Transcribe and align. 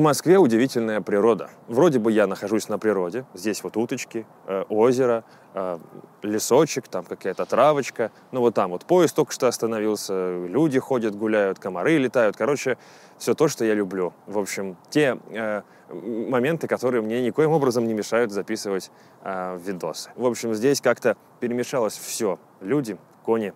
Москве 0.00 0.38
удивительная 0.38 1.00
природа. 1.00 1.50
Вроде 1.68 1.98
бы 1.98 2.10
я 2.10 2.26
нахожусь 2.26 2.68
на 2.68 2.78
природе. 2.78 3.24
Здесь 3.34 3.62
вот 3.62 3.76
уточки, 3.76 4.26
э, 4.46 4.64
озеро, 4.68 5.24
э, 5.54 5.78
лесочек, 6.22 6.88
там 6.88 7.04
какая-то 7.04 7.44
травочка. 7.46 8.10
Ну 8.32 8.40
вот 8.40 8.54
там 8.54 8.70
вот 8.70 8.84
поезд 8.84 9.14
только 9.14 9.32
что 9.32 9.46
остановился, 9.46 10.46
люди 10.46 10.78
ходят, 10.78 11.14
гуляют, 11.14 11.58
комары 11.58 11.98
летают. 11.98 12.36
Короче, 12.36 12.78
все 13.18 13.34
то, 13.34 13.48
что 13.48 13.64
я 13.64 13.74
люблю. 13.74 14.12
В 14.26 14.38
общем, 14.38 14.76
те 14.90 15.18
э, 15.30 15.62
моменты, 15.88 16.66
которые 16.66 17.02
мне 17.02 17.22
никоим 17.22 17.50
образом 17.50 17.86
не 17.86 17.94
мешают 17.94 18.32
записывать 18.32 18.90
э, 19.22 19.58
видосы. 19.64 20.10
В 20.16 20.26
общем, 20.26 20.54
здесь 20.54 20.80
как-то 20.80 21.16
перемешалось 21.40 21.96
все. 21.96 22.38
Люди, 22.60 22.96
кони, 23.24 23.52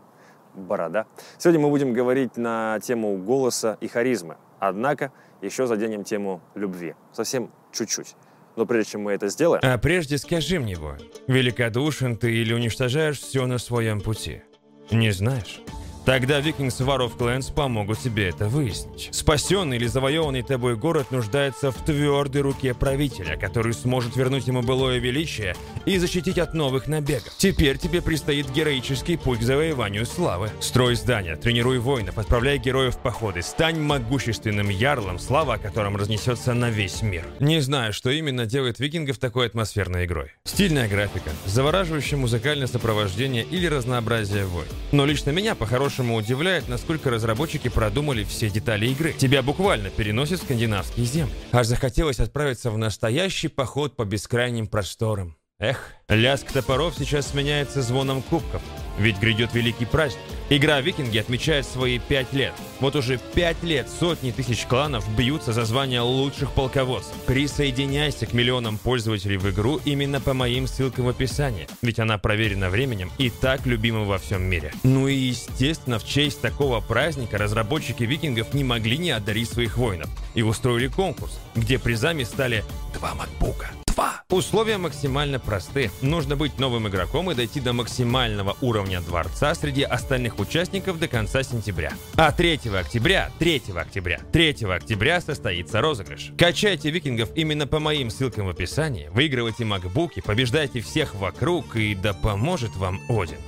борода. 0.55 1.07
Сегодня 1.39 1.61
мы 1.61 1.71
будем 1.71 1.93
говорить 1.93 2.37
на 2.37 2.79
тему 2.81 3.17
голоса 3.17 3.77
и 3.81 3.89
харизмы. 3.89 4.37
Однако 4.69 5.13
еще 5.43 5.67
заденем 5.67 6.05
тему 6.05 6.41
любви. 6.55 6.95
Совсем 7.13 7.51
чуть-чуть. 7.73 8.17
Но 8.57 8.67
прежде 8.67 8.93
чем 8.93 9.03
мы 9.03 9.13
это 9.13 9.29
сделаем... 9.29 9.61
А 9.65 9.77
прежде 9.79 10.17
скажи 10.17 10.59
мне, 10.59 10.73
его, 10.73 10.97
великодушен 11.27 12.17
ты 12.17 12.33
или 12.33 12.53
уничтожаешь 12.55 13.19
все 13.19 13.47
на 13.47 13.59
своем 13.59 14.01
пути? 14.01 14.43
Не 14.91 15.11
знаешь? 15.11 15.61
Тогда 16.05 16.41
War 16.41 16.99
of 16.99 17.17
Clans 17.19 17.53
помогут 17.53 17.99
тебе 17.99 18.29
это 18.29 18.47
выяснить. 18.47 19.09
Спасенный 19.11 19.79
или 19.79 19.87
завоеванный 19.87 20.43
тобой 20.43 20.77
город 20.77 21.11
нуждается 21.11 21.71
в 21.71 21.85
твердой 21.85 22.43
руке 22.43 22.75
правителя, 22.75 23.37
который 23.39 23.73
сможет 23.73 24.15
вернуть 24.15 24.47
ему 24.47 24.63
былое 24.63 24.99
величие 24.99 25.57
и 25.87 25.99
защитить 25.99 26.39
от 26.39 26.55
новых 26.55 26.89
набегов. 26.89 27.33
Теперь 27.39 27.79
тебе 27.79 28.03
предстоит 28.03 28.51
героический 28.51 29.17
путь 29.17 29.41
к 29.41 29.43
завоеванию 29.43 30.07
славы. 30.07 30.51
Строй 30.61 30.95
здания, 30.97 31.37
тренируй 31.37 31.79
воинов, 31.79 32.19
отправляй 32.19 32.59
героев 32.59 32.97
в 32.97 32.99
походы, 32.99 33.43
стань 33.43 33.79
могущественным 33.81 34.69
ярлом, 34.69 35.19
слава 35.19 35.55
о 35.55 35.59
котором 35.59 35.97
разнесется 35.97 36.55
на 36.55 36.71
весь 36.71 37.03
мир. 37.03 37.25
Не 37.41 37.61
знаю, 37.61 37.93
что 37.93 38.11
именно 38.11 38.47
делает 38.47 38.79
викингов 38.79 39.19
такой 39.19 39.47
атмосферной 39.47 40.07
игрой. 40.07 40.31
Стильная 40.45 40.89
графика, 40.89 41.31
завораживающее 41.47 42.19
музыкальное 42.19 42.67
сопровождение 42.67 43.45
или 43.45 43.67
разнообразие 43.67 44.45
войн. 44.45 44.69
Но 44.93 45.07
лично 45.07 45.31
меня 45.31 45.55
по-хорошему 45.55 46.17
удивляет, 46.17 46.69
насколько 46.69 47.11
разработчики 47.11 47.69
продумали 47.69 48.25
все 48.25 48.51
детали 48.51 48.87
игры. 48.87 49.13
Тебя 49.13 49.43
буквально 49.43 49.91
переносят 49.91 50.41
в 50.41 50.45
скандинавские 50.45 51.07
земли. 51.07 51.33
Аж 51.53 51.67
захотелось 51.67 52.21
отправиться 52.21 52.71
в 52.71 52.79
настоящий 52.79 53.49
поход 53.49 53.97
по 53.97 54.05
бескрайним 54.05 54.67
просторам. 54.67 55.37
Эх, 55.61 55.93
лязг 56.09 56.51
топоров 56.51 56.95
сейчас 56.99 57.29
сменяется 57.29 57.81
звоном 57.81 58.23
кубков. 58.23 58.61
Ведь 58.99 59.19
грядет 59.19 59.55
великий 59.55 59.87
праздник. 59.87 60.21
Игра 60.51 60.81
«Викинги» 60.81 61.19
отмечает 61.19 61.65
свои 61.65 61.99
пять 61.99 62.33
лет. 62.33 62.53
Вот 62.81 62.97
уже 62.97 63.19
пять 63.35 63.63
лет 63.63 63.89
сотни 63.89 64.31
тысяч 64.31 64.67
кланов 64.67 65.09
бьются 65.17 65.53
за 65.53 65.65
звание 65.65 66.01
лучших 66.01 66.53
полководцев. 66.53 67.15
Присоединяйся 67.27 68.27
к 68.27 68.33
миллионам 68.33 68.79
пользователей 68.79 69.37
в 69.37 69.49
игру 69.51 69.81
именно 69.85 70.21
по 70.21 70.35
моим 70.35 70.67
ссылкам 70.67 71.07
в 71.07 71.09
описании, 71.09 71.69
ведь 71.83 71.99
она 71.99 72.19
проверена 72.19 72.69
временем 72.69 73.11
и 73.19 73.31
так 73.31 73.65
любима 73.65 74.05
во 74.05 74.19
всем 74.19 74.43
мире. 74.43 74.73
Ну 74.83 75.09
и 75.09 75.15
естественно, 75.15 75.99
в 75.99 76.05
честь 76.05 76.41
такого 76.41 76.81
праздника 76.81 77.39
разработчики 77.39 78.03
«Викингов» 78.03 78.55
не 78.55 78.65
могли 78.65 78.99
не 78.99 79.13
одарить 79.13 79.51
своих 79.51 79.79
воинов 79.79 80.11
и 80.35 80.43
устроили 80.43 80.89
конкурс, 80.89 81.41
где 81.55 81.79
призами 81.79 82.25
стали 82.25 82.65
два 82.93 83.15
макбука. 83.15 83.71
2. 84.05 84.37
Условия 84.37 84.79
максимально 84.79 85.39
просты. 85.39 85.91
Нужно 86.03 86.37
быть 86.37 86.59
новым 86.59 86.89
игроком 86.89 87.31
и 87.31 87.35
дойти 87.35 87.61
до 87.61 87.73
максимального 87.73 88.57
уровня 88.61 89.01
дворца 89.01 89.55
среди 89.55 89.83
остальных 89.83 90.39
участников 90.39 90.99
до 90.99 91.09
конца 91.09 91.43
сентября. 91.43 91.93
А 92.17 92.33
3 92.33 92.61
октября, 92.79 93.31
3 93.39 93.63
октября, 93.77 94.21
3 94.33 94.65
октября 94.65 95.21
состоится 95.21 95.81
розыгрыш. 95.81 96.33
Качайте 96.39 96.91
викингов 96.91 97.31
именно 97.35 97.67
по 97.67 97.79
моим 97.79 98.11
ссылкам 98.11 98.47
в 98.47 98.51
описании, 98.51 99.09
выигрывайте 99.09 99.65
макбуки, 99.65 100.21
побеждайте 100.21 100.81
всех 100.81 101.15
вокруг 101.15 101.77
и 101.77 101.95
да 101.95 102.13
поможет 102.13 102.75
вам 102.77 103.01
Один. 103.09 103.39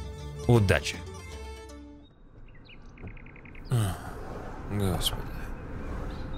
Удачи! 0.47 0.97
Господи, 4.71 5.23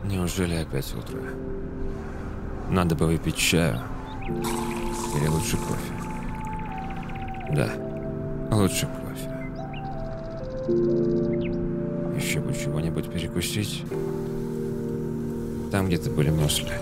неужели 0.05 0.57
опять 0.57 0.93
утро? 0.95 1.21
Надо 2.71 2.95
бы 2.95 3.07
выпить 3.07 3.37
чаю. 3.37 3.81
Или 4.29 5.27
лучше 5.29 5.57
кофе? 5.57 5.93
Да, 7.53 7.71
лучше 8.51 8.87
кофе. 8.87 9.31
Еще 12.17 12.41
бы 12.41 12.53
чего-нибудь 12.53 13.11
перекусить. 13.11 13.85
Там 15.71 15.87
где-то 15.87 16.11
были 16.11 16.31
мысли. 16.31 16.73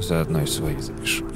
Заодно 0.00 0.42
и 0.42 0.46
свои 0.46 0.78
запишу. 0.80 1.27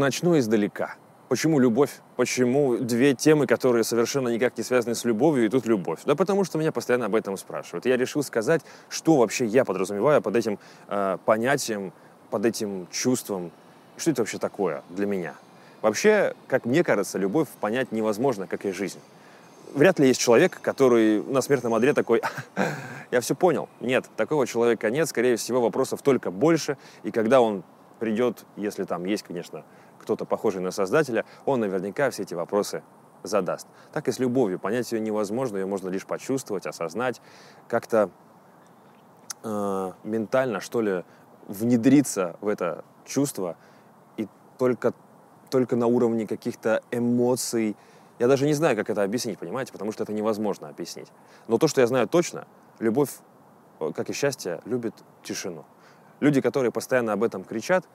Начну 0.00 0.38
издалека. 0.38 0.94
Почему 1.28 1.58
любовь? 1.58 1.90
Почему 2.16 2.78
две 2.78 3.14
темы, 3.14 3.46
которые 3.46 3.84
совершенно 3.84 4.28
никак 4.30 4.56
не 4.56 4.64
связаны 4.64 4.94
с 4.94 5.04
любовью, 5.04 5.44
и 5.44 5.48
тут 5.50 5.66
любовь? 5.66 6.00
Да 6.06 6.14
потому 6.14 6.44
что 6.44 6.56
меня 6.56 6.72
постоянно 6.72 7.04
об 7.04 7.14
этом 7.14 7.36
спрашивают. 7.36 7.84
Я 7.84 7.98
решил 7.98 8.22
сказать, 8.22 8.62
что 8.88 9.18
вообще 9.18 9.44
я 9.44 9.66
подразумеваю 9.66 10.22
под 10.22 10.36
этим 10.36 10.58
э, 10.88 11.18
понятием, 11.26 11.92
под 12.30 12.46
этим 12.46 12.88
чувством. 12.90 13.52
Что 13.98 14.12
это 14.12 14.22
вообще 14.22 14.38
такое 14.38 14.82
для 14.88 15.04
меня? 15.04 15.34
Вообще, 15.82 16.34
как 16.46 16.64
мне 16.64 16.82
кажется, 16.82 17.18
любовь 17.18 17.48
понять 17.60 17.92
невозможно, 17.92 18.46
как 18.46 18.64
и 18.64 18.72
жизнь. 18.72 19.00
Вряд 19.74 19.98
ли 19.98 20.08
есть 20.08 20.20
человек, 20.20 20.62
который 20.62 21.22
на 21.24 21.42
смертном 21.42 21.74
одре 21.74 21.92
такой, 21.92 22.22
я 23.10 23.20
все 23.20 23.34
понял. 23.34 23.68
Нет, 23.80 24.06
такого 24.16 24.46
человека 24.46 24.88
нет. 24.88 25.10
Скорее 25.10 25.36
всего, 25.36 25.60
вопросов 25.60 26.00
только 26.00 26.30
больше. 26.30 26.78
И 27.02 27.10
когда 27.10 27.42
он 27.42 27.64
придет, 28.00 28.46
если 28.56 28.84
там 28.84 29.04
есть, 29.04 29.22
конечно, 29.22 29.62
кто-то 30.00 30.24
похожий 30.24 30.60
на 30.60 30.70
создателя, 30.70 31.24
он 31.44 31.60
наверняка 31.60 32.10
все 32.10 32.22
эти 32.22 32.34
вопросы 32.34 32.82
задаст. 33.22 33.66
Так 33.92 34.08
и 34.08 34.12
с 34.12 34.18
любовью. 34.18 34.58
Понять 34.58 34.90
ее 34.92 35.00
невозможно, 35.00 35.58
ее 35.58 35.66
можно 35.66 35.88
лишь 35.88 36.06
почувствовать, 36.06 36.66
осознать, 36.66 37.20
как-то 37.68 38.10
э, 39.42 39.92
ментально, 40.04 40.60
что 40.60 40.80
ли, 40.80 41.04
внедриться 41.46 42.36
в 42.40 42.48
это 42.48 42.84
чувство 43.04 43.56
и 44.16 44.28
только, 44.58 44.92
только 45.50 45.76
на 45.76 45.86
уровне 45.86 46.26
каких-то 46.26 46.82
эмоций. 46.90 47.76
Я 48.18 48.28
даже 48.28 48.46
не 48.46 48.54
знаю, 48.54 48.76
как 48.76 48.90
это 48.90 49.02
объяснить, 49.02 49.38
понимаете, 49.38 49.72
потому 49.72 49.92
что 49.92 50.02
это 50.02 50.12
невозможно 50.12 50.68
объяснить. 50.68 51.08
Но 51.48 51.58
то, 51.58 51.68
что 51.68 51.80
я 51.80 51.86
знаю 51.86 52.08
точно, 52.08 52.46
любовь, 52.78 53.10
э, 53.80 53.92
как 53.94 54.10
и 54.10 54.12
счастье, 54.12 54.60
любит 54.64 54.94
тишину. 55.22 55.64
Люди, 56.20 56.40
которые 56.40 56.70
постоянно 56.70 57.12
об 57.12 57.22
этом 57.22 57.44
кричат, 57.44 57.86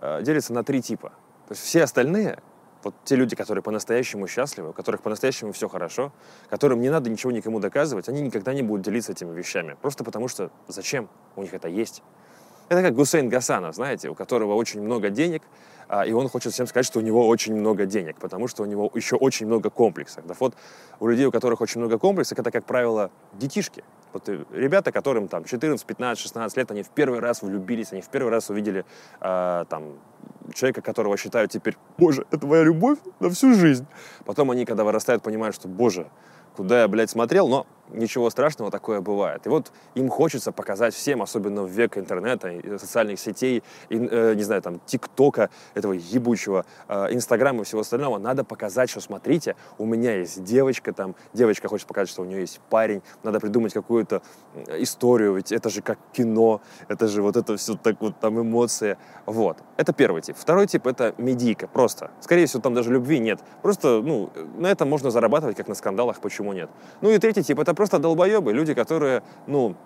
э, 0.00 0.22
делятся 0.22 0.52
на 0.52 0.64
три 0.64 0.82
типа– 0.82 1.12
то 1.48 1.54
есть 1.54 1.64
все 1.64 1.82
остальные, 1.82 2.40
вот 2.82 2.94
те 3.04 3.16
люди, 3.16 3.34
которые 3.34 3.62
по-настоящему 3.62 4.28
счастливы, 4.28 4.68
у 4.68 4.72
которых 4.74 5.00
по-настоящему 5.00 5.52
все 5.52 5.66
хорошо, 5.66 6.12
которым 6.50 6.82
не 6.82 6.90
надо 6.90 7.08
ничего 7.08 7.32
никому 7.32 7.58
доказывать, 7.58 8.06
они 8.10 8.20
никогда 8.20 8.52
не 8.52 8.60
будут 8.60 8.84
делиться 8.84 9.12
этими 9.12 9.34
вещами. 9.34 9.74
Просто 9.80 10.04
потому 10.04 10.28
что 10.28 10.50
зачем? 10.68 11.08
У 11.36 11.42
них 11.42 11.54
это 11.54 11.68
есть. 11.68 12.02
Это 12.68 12.82
как 12.82 12.94
Гусейн 12.94 13.30
Гасанов, 13.30 13.74
знаете, 13.74 14.10
у 14.10 14.14
которого 14.14 14.52
очень 14.52 14.82
много 14.82 15.08
денег, 15.08 15.42
а, 15.88 16.04
и 16.04 16.12
он 16.12 16.28
хочет 16.28 16.52
всем 16.52 16.66
сказать, 16.66 16.84
что 16.84 16.98
у 16.98 17.02
него 17.02 17.26
очень 17.26 17.54
много 17.54 17.86
денег, 17.86 18.16
потому 18.18 18.46
что 18.46 18.62
у 18.62 18.66
него 18.66 18.90
еще 18.94 19.16
очень 19.16 19.46
много 19.46 19.70
комплексов. 19.70 20.26
Да 20.26 20.34
вот 20.38 20.54
у 21.00 21.06
людей, 21.06 21.24
у 21.24 21.32
которых 21.32 21.62
очень 21.62 21.80
много 21.80 21.98
комплексов, 21.98 22.38
это, 22.38 22.50
как 22.50 22.66
правило, 22.66 23.10
детишки. 23.32 23.82
Вот 24.12 24.28
ребята, 24.52 24.92
которым 24.92 25.28
там 25.28 25.44
14, 25.44 25.86
15, 25.86 26.22
16 26.22 26.58
лет, 26.58 26.70
они 26.70 26.82
в 26.82 26.90
первый 26.90 27.20
раз 27.20 27.40
влюбились, 27.40 27.92
они 27.92 28.02
в 28.02 28.08
первый 28.08 28.28
раз 28.28 28.50
увидели 28.50 28.84
э, 29.20 29.64
там 29.70 29.94
человека, 30.54 30.82
которого 30.82 31.16
считают 31.16 31.50
теперь, 31.50 31.76
боже, 31.98 32.26
это 32.30 32.38
твоя 32.40 32.64
любовь 32.64 32.98
на 33.20 33.30
всю 33.30 33.54
жизнь. 33.54 33.86
Потом 34.24 34.50
они, 34.50 34.64
когда 34.64 34.84
вырастают, 34.84 35.22
понимают, 35.22 35.54
что, 35.54 35.68
боже, 35.68 36.08
куда 36.56 36.82
я, 36.82 36.88
блядь, 36.88 37.10
смотрел, 37.10 37.48
но 37.48 37.66
ничего 37.90 38.30
страшного, 38.30 38.70
такое 38.70 39.00
бывает. 39.00 39.46
И 39.46 39.48
вот 39.48 39.72
им 39.94 40.08
хочется 40.08 40.52
показать 40.52 40.94
всем, 40.94 41.22
особенно 41.22 41.62
в 41.62 41.70
век 41.70 41.98
интернета, 41.98 42.52
социальных 42.78 43.18
сетей, 43.18 43.62
и, 43.88 43.96
э, 43.96 44.34
не 44.34 44.42
знаю, 44.42 44.62
там, 44.62 44.80
ТикТока, 44.86 45.50
этого 45.74 45.92
ебучего, 45.92 46.64
э, 46.88 47.14
Инстаграма 47.14 47.62
и 47.62 47.64
всего 47.64 47.80
остального, 47.80 48.18
надо 48.18 48.44
показать, 48.44 48.90
что, 48.90 49.00
смотрите, 49.00 49.56
у 49.78 49.86
меня 49.86 50.16
есть 50.16 50.42
девочка 50.44 50.92
там, 50.92 51.14
девочка 51.32 51.68
хочет 51.68 51.86
показать, 51.86 52.08
что 52.08 52.22
у 52.22 52.24
нее 52.24 52.40
есть 52.40 52.60
парень, 52.70 53.02
надо 53.22 53.40
придумать 53.40 53.72
какую-то 53.72 54.22
историю, 54.78 55.34
ведь 55.34 55.52
это 55.52 55.70
же 55.70 55.82
как 55.82 55.98
кино, 56.12 56.60
это 56.88 57.08
же 57.08 57.22
вот 57.22 57.36
это 57.36 57.56
все 57.56 57.74
так 57.74 58.00
вот 58.00 58.18
там 58.20 58.40
эмоции. 58.40 58.96
Вот. 59.26 59.58
Это 59.76 59.92
первый 59.92 60.22
тип. 60.22 60.36
Второй 60.38 60.66
тип— 60.66 60.86
это 60.88 61.14
медийка, 61.18 61.66
просто. 61.66 62.10
Скорее 62.20 62.46
всего, 62.46 62.62
там 62.62 62.74
даже 62.74 62.92
любви 62.92 63.18
нет. 63.18 63.40
Просто, 63.62 64.00
ну, 64.02 64.30
на 64.56 64.68
этом 64.68 64.88
можно 64.88 65.10
зарабатывать, 65.10 65.56
как 65.56 65.68
на 65.68 65.74
скандалах, 65.74 66.20
почему 66.20 66.52
нет. 66.52 66.70
Ну 67.00 67.10
и 67.10 67.18
третий 67.18 67.42
тип— 67.42 67.58
это 67.60 67.74
просто 67.78 68.00
долбоебы, 68.00 68.52
люди, 68.52 68.74
которые, 68.74 69.22
ну, 69.46 69.76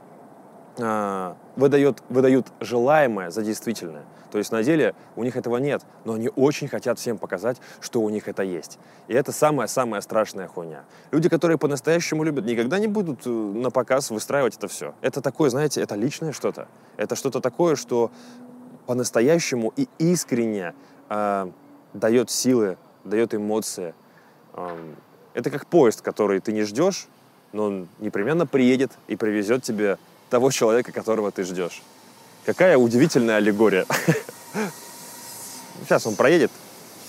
э, 0.78 1.34
выдает, 1.56 2.02
выдают 2.08 2.46
желаемое 2.58 3.28
за 3.28 3.42
действительное. 3.42 4.04
То 4.30 4.38
есть 4.38 4.50
на 4.50 4.62
деле 4.62 4.94
у 5.14 5.24
них 5.24 5.36
этого 5.36 5.58
нет, 5.58 5.82
но 6.06 6.14
они 6.14 6.30
очень 6.34 6.68
хотят 6.68 6.98
всем 6.98 7.18
показать, 7.18 7.58
что 7.80 8.00
у 8.00 8.08
них 8.08 8.28
это 8.28 8.42
есть. 8.44 8.78
И 9.08 9.12
это 9.12 9.30
самая-самая 9.30 10.00
страшная 10.00 10.48
хуйня. 10.48 10.84
Люди, 11.10 11.28
которые 11.28 11.58
по-настоящему 11.58 12.24
любят, 12.24 12.46
никогда 12.46 12.78
не 12.78 12.86
будут 12.86 13.26
э, 13.26 13.28
на 13.28 13.70
показ 13.70 14.10
выстраивать 14.10 14.56
это 14.56 14.68
все. 14.68 14.94
Это 15.02 15.20
такое, 15.20 15.50
знаете, 15.50 15.82
это 15.82 15.94
личное 15.94 16.32
что-то. 16.32 16.68
Это 16.96 17.14
что-то 17.14 17.40
такое, 17.40 17.76
что 17.76 18.10
по-настоящему 18.86 19.70
и 19.76 19.86
искренне 19.98 20.72
э, 21.10 21.50
дает 21.92 22.30
силы, 22.30 22.78
дает 23.04 23.34
эмоции. 23.34 23.94
Э, 24.54 24.94
это 25.34 25.50
как 25.50 25.66
поезд, 25.66 26.00
который 26.00 26.40
ты 26.40 26.52
не 26.52 26.62
ждешь, 26.62 27.08
но 27.52 27.64
он 27.64 27.88
непременно 28.00 28.46
приедет 28.46 28.92
и 29.08 29.16
привезет 29.16 29.62
тебе 29.62 29.98
того 30.30 30.50
человека, 30.50 30.92
которого 30.92 31.30
ты 31.30 31.44
ждешь. 31.44 31.82
Какая 32.44 32.76
удивительная 32.76 33.36
аллегория. 33.36 33.86
Сейчас 35.84 36.06
он 36.06 36.16
проедет, 36.16 36.50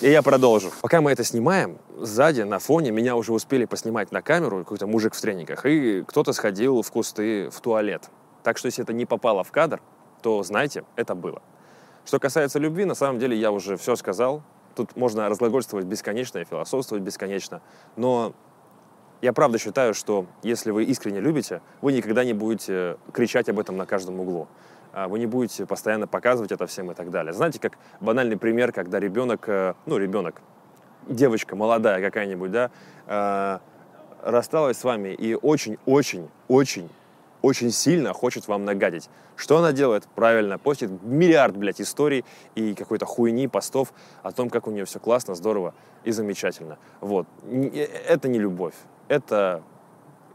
и 0.00 0.10
я 0.10 0.22
продолжу. 0.22 0.72
Пока 0.82 1.00
мы 1.00 1.12
это 1.12 1.24
снимаем, 1.24 1.78
сзади, 1.98 2.42
на 2.42 2.58
фоне, 2.58 2.90
меня 2.90 3.16
уже 3.16 3.32
успели 3.32 3.64
поснимать 3.64 4.12
на 4.12 4.22
камеру, 4.22 4.58
какой-то 4.58 4.86
мужик 4.86 5.14
в 5.14 5.20
трениках, 5.20 5.64
и 5.66 6.02
кто-то 6.06 6.32
сходил 6.32 6.82
в 6.82 6.90
кусты 6.90 7.48
в 7.50 7.60
туалет. 7.60 8.10
Так 8.42 8.58
что, 8.58 8.66
если 8.66 8.82
это 8.84 8.92
не 8.92 9.06
попало 9.06 9.44
в 9.44 9.50
кадр, 9.50 9.80
то 10.22 10.42
знайте, 10.42 10.84
это 10.96 11.14
было. 11.14 11.42
Что 12.04 12.18
касается 12.18 12.58
любви, 12.58 12.84
на 12.84 12.94
самом 12.94 13.18
деле 13.18 13.36
я 13.36 13.50
уже 13.50 13.76
все 13.76 13.96
сказал. 13.96 14.42
Тут 14.74 14.96
можно 14.96 15.28
разглагольствовать 15.28 15.86
бесконечно 15.86 16.38
и 16.38 16.44
философствовать 16.44 17.02
бесконечно. 17.02 17.62
Но 17.96 18.34
я 19.24 19.32
правда 19.32 19.58
считаю, 19.58 19.94
что 19.94 20.26
если 20.42 20.70
вы 20.70 20.84
искренне 20.84 21.18
любите, 21.18 21.62
вы 21.80 21.94
никогда 21.94 22.24
не 22.24 22.34
будете 22.34 22.98
кричать 23.10 23.48
об 23.48 23.58
этом 23.58 23.78
на 23.78 23.86
каждом 23.86 24.20
углу. 24.20 24.48
А, 24.92 25.08
вы 25.08 25.18
не 25.18 25.24
будете 25.24 25.64
постоянно 25.64 26.06
показывать 26.06 26.52
это 26.52 26.66
всем 26.66 26.90
и 26.90 26.94
так 26.94 27.10
далее. 27.10 27.32
Знаете, 27.32 27.58
как 27.58 27.78
банальный 28.00 28.36
пример, 28.36 28.70
когда 28.70 29.00
ребенок, 29.00 29.48
э, 29.48 29.72
ну, 29.86 29.96
ребенок, 29.96 30.42
девочка 31.08 31.56
молодая 31.56 32.02
какая-нибудь, 32.02 32.50
да, 32.50 32.70
э, 33.06 33.58
рассталась 34.22 34.76
с 34.76 34.84
вами 34.84 35.14
и 35.14 35.34
очень-очень-очень 35.34 36.90
очень 37.40 37.70
сильно 37.70 38.14
хочет 38.14 38.48
вам 38.48 38.64
нагадить. 38.64 39.10
Что 39.36 39.58
она 39.58 39.72
делает? 39.72 40.06
Правильно, 40.14 40.58
постит 40.58 40.90
миллиард, 41.02 41.56
блядь, 41.56 41.80
историй 41.80 42.24
и 42.54 42.74
какой-то 42.74 43.04
хуйни, 43.04 43.48
постов 43.48 43.92
о 44.22 44.32
том, 44.32 44.48
как 44.48 44.66
у 44.66 44.70
нее 44.70 44.84
все 44.86 44.98
классно, 44.98 45.34
здорово 45.34 45.74
и 46.04 46.10
замечательно. 46.10 46.78
Вот. 47.00 47.26
Э, 47.50 47.86
это 48.08 48.28
не 48.28 48.38
любовь. 48.38 48.74
Это 49.08 49.62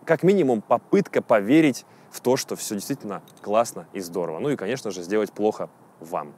как 0.05 0.23
минимум 0.23 0.61
попытка 0.61 1.21
поверить 1.21 1.85
в 2.11 2.21
то, 2.21 2.35
что 2.35 2.55
все 2.55 2.75
действительно 2.75 3.21
классно 3.41 3.87
и 3.93 3.99
здорово. 3.99 4.39
Ну 4.39 4.49
и, 4.49 4.55
конечно 4.55 4.91
же, 4.91 5.03
сделать 5.03 5.31
плохо 5.31 5.69
вам. 5.99 6.33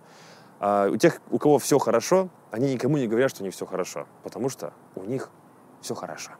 А 0.59 0.89
у 0.89 0.97
тех, 0.97 1.21
у 1.31 1.39
кого 1.39 1.57
все 1.57 1.79
хорошо, 1.79 2.29
они 2.51 2.73
никому 2.73 2.97
не 2.97 3.07
говорят, 3.07 3.31
что 3.31 3.43
у 3.43 3.45
них 3.45 3.53
все 3.53 3.65
хорошо, 3.65 4.07
потому 4.23 4.49
что 4.49 4.73
у 4.95 5.03
них 5.03 5.29
все 5.81 5.95
хорошо. 5.95 6.31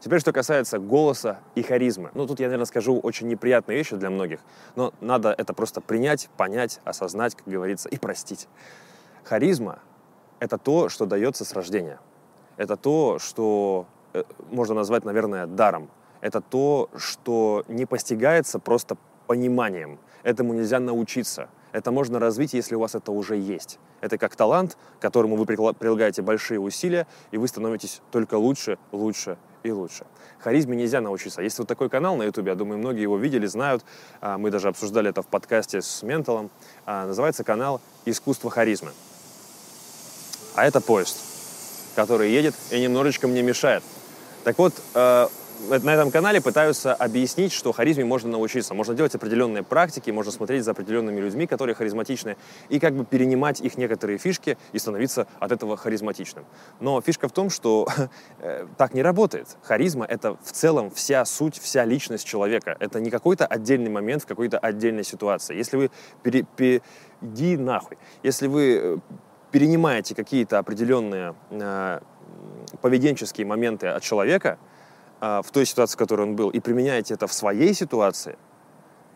Теперь, 0.00 0.20
что 0.20 0.32
касается 0.32 0.78
голоса 0.78 1.40
и 1.54 1.62
харизмы. 1.62 2.10
Ну, 2.14 2.26
тут 2.26 2.40
я, 2.40 2.46
наверное, 2.46 2.66
скажу 2.66 2.98
очень 2.98 3.28
неприятные 3.28 3.76
вещи 3.76 3.96
для 3.96 4.10
многих, 4.10 4.40
но 4.74 4.94
надо 5.00 5.34
это 5.36 5.52
просто 5.52 5.80
принять, 5.80 6.30
понять, 6.36 6.80
осознать, 6.84 7.34
как 7.34 7.46
говорится, 7.46 7.88
и 7.88 7.98
простить. 7.98 8.48
Харизма— 9.24 9.78
это 10.40 10.56
то, 10.56 10.88
что 10.88 11.04
дается 11.04 11.44
с 11.44 11.52
рождения. 11.52 12.00
Это 12.56 12.76
то, 12.76 13.18
что 13.18 13.86
можно 14.50 14.74
назвать, 14.74 15.04
наверное, 15.04 15.46
даром 15.46 15.90
это 16.20 16.40
то, 16.40 16.90
что 16.96 17.64
не 17.68 17.86
постигается 17.86 18.58
просто 18.58 18.96
пониманием. 19.26 19.98
Этому 20.22 20.52
нельзя 20.52 20.80
научиться. 20.80 21.48
Это 21.72 21.92
можно 21.92 22.18
развить, 22.18 22.52
если 22.52 22.74
у 22.74 22.80
вас 22.80 22.94
это 22.94 23.12
уже 23.12 23.36
есть. 23.36 23.78
Это 24.00 24.18
как 24.18 24.34
талант, 24.34 24.76
которому 24.98 25.36
вы 25.36 25.46
прилагаете 25.46 26.20
большие 26.20 26.58
усилия, 26.58 27.06
и 27.30 27.38
вы 27.38 27.46
становитесь 27.46 28.02
только 28.10 28.34
лучше, 28.34 28.76
лучше 28.92 29.38
и 29.62 29.70
лучше. 29.70 30.04
Харизме 30.40 30.76
нельзя 30.76 31.00
научиться. 31.00 31.42
Есть 31.42 31.58
вот 31.58 31.68
такой 31.68 31.88
канал 31.88 32.16
на 32.16 32.24
YouTube, 32.24 32.46
я 32.48 32.54
думаю, 32.54 32.78
многие 32.78 33.02
его 33.02 33.18
видели, 33.18 33.46
знают. 33.46 33.84
А, 34.20 34.36
мы 34.36 34.50
даже 34.50 34.68
обсуждали 34.68 35.10
это 35.10 35.22
в 35.22 35.26
подкасте 35.26 35.80
с 35.80 36.02
Менталом. 36.02 36.50
А, 36.86 37.06
называется 37.06 37.44
канал 37.44 37.80
«Искусство 38.04 38.50
харизмы». 38.50 38.90
А 40.56 40.66
это 40.66 40.80
поезд, 40.80 41.16
который 41.94 42.32
едет 42.32 42.54
и 42.70 42.80
немножечко 42.80 43.28
мне 43.28 43.42
мешает. 43.42 43.84
Так 44.44 44.58
вот, 44.58 44.74
а, 44.94 45.28
на 45.68 45.90
этом 45.90 46.10
канале 46.10 46.40
пытаются 46.40 46.94
объяснить, 46.94 47.52
что 47.52 47.72
харизме 47.72 48.04
можно 48.04 48.30
научиться. 48.30 48.74
Можно 48.74 48.94
делать 48.94 49.14
определенные 49.14 49.62
практики, 49.62 50.10
можно 50.10 50.32
смотреть 50.32 50.64
за 50.64 50.70
определенными 50.70 51.20
людьми, 51.20 51.46
которые 51.46 51.74
харизматичны, 51.74 52.36
и 52.68 52.80
как 52.80 52.94
бы 52.94 53.04
перенимать 53.04 53.60
их 53.60 53.76
некоторые 53.76 54.18
фишки 54.18 54.56
и 54.72 54.78
становиться 54.78 55.26
от 55.38 55.52
этого 55.52 55.76
харизматичным. 55.76 56.46
Но 56.80 57.00
фишка 57.00 57.28
в 57.28 57.32
том, 57.32 57.50
что 57.50 57.86
э, 58.40 58.66
так 58.78 58.94
не 58.94 59.02
работает. 59.02 59.56
Харизма— 59.62 60.06
это 60.08 60.36
в 60.42 60.52
целом 60.52 60.90
вся 60.90 61.24
суть, 61.24 61.58
вся 61.58 61.84
личность 61.84 62.26
человека. 62.26 62.76
Это 62.80 63.00
не 63.00 63.10
какой-то 63.10 63.46
отдельный 63.46 63.90
момент 63.90 64.22
в 64.22 64.26
какой-то 64.26 64.58
отдельной 64.58 65.04
ситуации. 65.04 65.56
Если 65.56 65.76
вы... 65.76 65.90
Пере, 66.22 66.44
пере, 66.56 66.82
иди 67.20 67.56
нахуй. 67.56 67.98
Если 68.22 68.46
вы 68.46 68.80
э, 68.82 68.96
перенимаете 69.50 70.14
какие-то 70.14 70.58
определенные 70.58 71.34
э, 71.50 72.00
поведенческие 72.80 73.46
моменты 73.46 73.88
от 73.88 74.02
человека— 74.02 74.58
а, 75.20 75.42
в 75.42 75.50
той 75.50 75.66
ситуации, 75.66 75.94
в 75.94 75.98
которой 75.98 76.22
он 76.22 76.34
был, 76.34 76.48
и 76.48 76.60
применяете 76.60 77.14
это 77.14 77.26
в 77.26 77.32
своей 77.32 77.74
ситуации, 77.74 78.38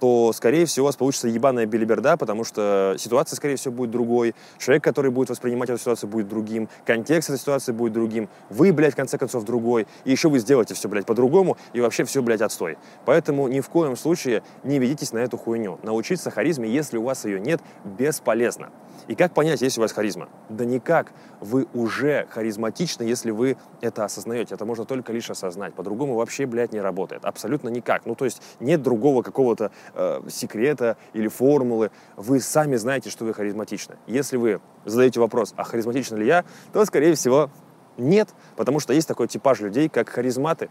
то, 0.00 0.32
скорее 0.34 0.66
всего, 0.66 0.84
у 0.84 0.88
вас 0.88 0.96
получится 0.96 1.28
ебаная 1.28 1.64
билиберда, 1.64 2.18
потому 2.18 2.44
что 2.44 2.94
ситуация, 2.98 3.36
скорее 3.36 3.56
всего, 3.56 3.72
будет 3.72 3.90
другой, 3.90 4.34
человек, 4.58 4.84
который 4.84 5.10
будет 5.10 5.30
воспринимать 5.30 5.70
эту 5.70 5.78
ситуацию, 5.78 6.10
будет 6.10 6.28
другим, 6.28 6.68
контекст 6.84 7.30
этой 7.30 7.38
ситуации 7.38 7.72
будет 7.72 7.94
другим, 7.94 8.28
вы, 8.50 8.72
блядь, 8.74 8.92
в 8.92 8.96
конце 8.96 9.16
концов, 9.16 9.44
другой, 9.44 9.86
и 10.04 10.10
еще 10.10 10.28
вы 10.28 10.40
сделаете 10.40 10.74
все, 10.74 10.90
блядь, 10.90 11.06
по-другому, 11.06 11.56
и 11.72 11.80
вообще 11.80 12.04
все, 12.04 12.22
блядь, 12.22 12.42
отстой. 12.42 12.76
Поэтому 13.06 13.48
ни 13.48 13.60
в 13.60 13.70
коем 13.70 13.96
случае 13.96 14.42
не 14.62 14.78
ведитесь 14.78 15.12
на 15.12 15.18
эту 15.18 15.38
хуйню. 15.38 15.78
Научиться 15.82 16.30
харизме, 16.30 16.68
если 16.68 16.98
у 16.98 17.04
вас 17.04 17.24
ее 17.24 17.40
нет, 17.40 17.62
бесполезно. 17.84 18.70
И 19.08 19.14
как 19.14 19.35
понять, 19.35 19.61
есть 19.62 19.79
у 19.79 19.81
вас 19.81 19.93
харизма? 19.93 20.29
Да 20.49 20.64
никак. 20.64 21.12
Вы 21.41 21.67
уже 21.75 22.26
харизматичны, 22.31 23.02
если 23.02 23.31
вы 23.31 23.56
это 23.81 24.05
осознаете. 24.05 24.55
Это 24.55 24.64
можно 24.64 24.85
только 24.85 25.12
лишь 25.12 25.31
осознать. 25.31 25.75
По-другому 25.75 26.14
вообще, 26.14 26.46
блядь, 26.46 26.73
не 26.73 26.81
работает. 26.81 27.25
Абсолютно 27.25 27.69
никак. 27.69 28.06
Ну, 28.06 28.15
то 28.15 28.24
есть 28.24 28.41
нет 28.60 28.82
другого 28.82 29.22
какого-то 29.22 29.70
э, 29.94 30.20
секрета 30.29 30.96
или 31.13 31.29
формулы. 31.29 31.91
Вы 32.17 32.41
сами 32.41 32.77
знаете, 32.77 33.10
что 33.10 33.24
вы 33.24 33.34
харизматичны. 33.34 33.96
Если 34.06 34.36
вы 34.36 34.60
задаете 34.84 35.20
вопрос, 35.20 35.55
а 35.56 35.65
харизматичен 35.65 36.17
ли 36.17 36.27
я, 36.27 36.44
то, 36.72 36.84
скорее 36.84 37.15
всего, 37.15 37.51
нет. 37.96 38.31
Потому 38.56 38.81
что 38.81 38.93
есть 38.93 39.08
такой 39.08 39.29
типаж 39.29 39.60
людей, 39.60 39.89
как 39.89 40.08
харизматы. 40.08 40.70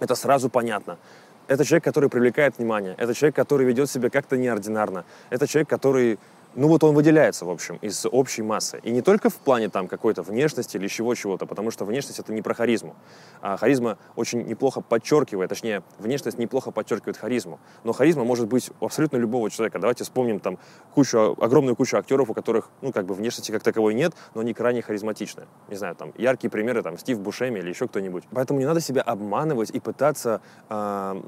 Это 0.00 0.14
сразу 0.14 0.48
понятно. 0.48 0.98
Это 1.46 1.64
человек, 1.64 1.84
который 1.84 2.08
привлекает 2.08 2.56
внимание. 2.58 2.94
Это 2.96 3.14
человек, 3.14 3.36
который 3.36 3.66
ведет 3.66 3.90
себя 3.90 4.08
как-то 4.08 4.36
неординарно. 4.36 5.04
Это 5.28 5.46
человек, 5.46 5.68
который 5.68 6.18
ну 6.56 6.68
вот 6.68 6.84
он 6.84 6.94
выделяется, 6.94 7.44
в 7.44 7.50
общем, 7.50 7.76
из 7.76 8.06
общей 8.06 8.42
массы. 8.42 8.80
И 8.82 8.90
не 8.90 9.02
только 9.02 9.28
в 9.30 9.36
плане 9.36 9.68
там 9.68 9.88
какой-то 9.88 10.22
внешности 10.22 10.76
или 10.76 10.88
чего 10.88 11.14
чего-то, 11.14 11.46
потому 11.46 11.70
что 11.70 11.84
внешность 11.84 12.18
это 12.18 12.32
не 12.32 12.42
про 12.42 12.54
харизму. 12.54 12.94
А 13.40 13.56
харизма 13.56 13.98
очень 14.16 14.42
неплохо 14.42 14.80
подчеркивает, 14.80 15.48
точнее, 15.50 15.82
внешность 15.98 16.38
неплохо 16.38 16.70
подчеркивает 16.70 17.16
харизму. 17.16 17.60
Но 17.82 17.92
харизма 17.92 18.24
может 18.24 18.46
быть 18.46 18.70
у 18.80 18.86
абсолютно 18.86 19.16
любого 19.16 19.50
человека. 19.50 19.78
Давайте 19.78 20.04
вспомним 20.04 20.40
там 20.40 20.58
кучу, 20.94 21.36
огромную 21.40 21.76
кучу 21.76 21.96
актеров, 21.96 22.30
у 22.30 22.34
которых, 22.34 22.70
ну, 22.82 22.92
как 22.92 23.06
бы 23.06 23.14
внешности 23.14 23.50
как 23.50 23.62
таковой 23.62 23.94
нет, 23.94 24.14
но 24.34 24.40
они 24.40 24.54
крайне 24.54 24.82
харизматичны. 24.82 25.44
Не 25.68 25.76
знаю, 25.76 25.96
там, 25.96 26.12
яркие 26.16 26.50
примеры, 26.50 26.82
там, 26.82 26.98
Стив 26.98 27.18
Бушеми 27.20 27.58
или 27.58 27.70
еще 27.70 27.88
кто-нибудь. 27.88 28.24
Поэтому 28.30 28.60
не 28.60 28.66
надо 28.66 28.80
себя 28.80 29.02
обманывать 29.02 29.70
и 29.70 29.80
пытаться 29.80 30.40
э, 30.68 31.22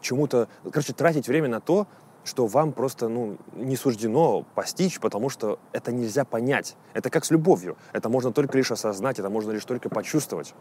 чему-то, 0.00 0.48
короче, 0.70 0.92
тратить 0.92 1.28
время 1.28 1.48
на 1.48 1.60
то, 1.60 1.86
что 2.28 2.46
вам 2.46 2.72
просто 2.72 3.08
ну, 3.08 3.38
не 3.54 3.76
суждено 3.76 4.44
постичь, 4.54 5.00
потому 5.00 5.30
что 5.30 5.58
это 5.72 5.90
нельзя 5.90 6.24
понять. 6.24 6.76
Это 6.92 7.10
как 7.10 7.24
с 7.24 7.30
любовью. 7.30 7.76
Это 7.92 8.08
можно 8.08 8.32
только 8.32 8.56
лишь 8.56 8.70
осознать, 8.70 9.18
это 9.18 9.30
можно 9.30 9.50
лишь 9.50 9.64
только 9.64 9.88
почувствовать. 9.88 10.54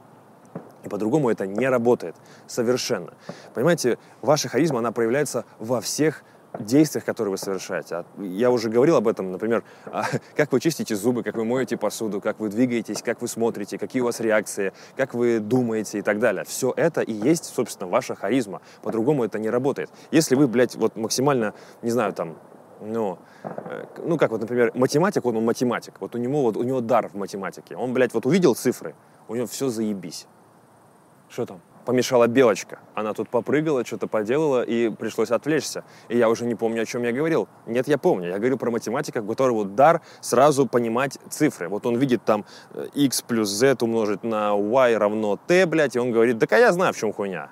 И 0.83 0.89
по-другому 0.89 1.29
это 1.29 1.45
не 1.45 1.67
работает. 1.67 2.15
Совершенно. 2.47 3.13
Понимаете, 3.53 3.97
ваша 4.21 4.47
харизма, 4.49 4.79
она 4.79 4.91
проявляется 4.91 5.45
во 5.59 5.81
всех 5.81 6.23
действиях, 6.59 7.05
которые 7.05 7.31
вы 7.31 7.37
совершаете. 7.37 7.95
А 7.95 8.05
я 8.19 8.51
уже 8.51 8.69
говорил 8.69 8.95
об 8.95 9.07
этом, 9.07 9.31
например, 9.31 9.63
а, 9.85 10.05
как 10.35 10.51
вы 10.51 10.59
чистите 10.59 10.95
зубы, 10.95 11.23
как 11.23 11.35
вы 11.35 11.45
моете 11.45 11.77
посуду, 11.77 12.21
как 12.21 12.39
вы 12.39 12.49
двигаетесь, 12.49 13.01
как 13.01 13.21
вы 13.21 13.27
смотрите, 13.27 13.77
какие 13.77 14.01
у 14.01 14.05
вас 14.05 14.19
реакции, 14.19 14.73
как 14.95 15.13
вы 15.13 15.39
думаете 15.39 15.99
и 15.99 16.01
так 16.01 16.19
далее. 16.19 16.43
Все 16.45 16.73
это 16.75 17.01
и 17.01 17.13
есть, 17.13 17.45
собственно, 17.45 17.89
ваша 17.89 18.15
харизма. 18.15 18.61
По-другому 18.81 19.23
это 19.23 19.39
не 19.39 19.49
работает. 19.49 19.89
Если 20.11 20.35
вы, 20.35 20.47
блядь, 20.47 20.75
вот 20.75 20.95
максимально, 20.95 21.53
не 21.81 21.91
знаю, 21.91 22.13
там, 22.13 22.37
ну, 22.81 23.17
э, 23.43 23.85
ну 24.05 24.17
как 24.17 24.31
вот, 24.31 24.41
например, 24.41 24.71
математик, 24.75 25.25
он, 25.25 25.37
он 25.37 25.45
математик, 25.45 25.95
вот 25.99 26.15
у 26.15 26.17
него, 26.17 26.43
вот 26.43 26.57
у 26.57 26.63
него 26.63 26.81
дар 26.81 27.09
в 27.09 27.15
математике. 27.15 27.75
Он, 27.75 27.93
блядь, 27.93 28.13
вот 28.13 28.25
увидел 28.25 28.55
цифры, 28.55 28.95
у 29.27 29.35
него 29.35 29.47
все 29.47 29.69
заебись. 29.69 30.27
Что 31.29 31.45
там? 31.45 31.61
Помешала 31.87 32.27
белочка. 32.27 32.79
Она 32.95 33.13
тут 33.13 33.29
попрыгала, 33.29 33.85
что-то 33.85 34.07
поделала, 34.07 34.61
и 34.61 34.89
пришлось 34.89 35.31
отвлечься. 35.31 35.85
И 36.09 36.17
я 36.17 36.27
уже 36.27 36.45
не 36.45 36.53
помню, 36.53 36.81
о 36.81 36.85
чем 36.85 37.03
я 37.03 37.13
говорил. 37.13 37.47
Нет, 37.65 37.87
я 37.87 37.97
помню. 37.97 38.27
Я 38.27 38.39
говорю 38.39 38.57
про 38.57 38.71
математика, 38.71 39.19
у 39.19 39.25
которого 39.25 39.63
дар 39.63 40.01
сразу 40.19 40.67
понимать 40.67 41.17
цифры. 41.29 41.69
Вот 41.69 41.85
он 41.85 41.95
видит 41.95 42.25
там 42.25 42.43
э, 42.73 42.87
x 42.93 43.21
плюс 43.21 43.47
z 43.47 43.77
умножить 43.79 44.25
на 44.25 44.53
y 44.53 44.97
равно 44.97 45.39
t, 45.47 45.65
блядь, 45.65 45.95
и 45.95 45.99
он 45.99 46.11
говорит, 46.11 46.37
да 46.37 46.57
я 46.57 46.73
знаю, 46.73 46.91
в 46.91 46.97
чем 46.97 47.13
хуйня. 47.13 47.51